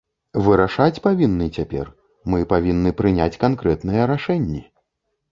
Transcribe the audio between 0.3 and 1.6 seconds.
Вырашаць павінны